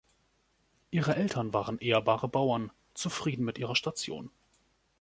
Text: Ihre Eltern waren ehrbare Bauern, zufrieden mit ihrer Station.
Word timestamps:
Ihre 0.89 1.15
Eltern 1.15 1.53
waren 1.53 1.77
ehrbare 1.77 2.27
Bauern, 2.27 2.71
zufrieden 2.95 3.45
mit 3.45 3.59
ihrer 3.59 3.75
Station. 3.75 4.31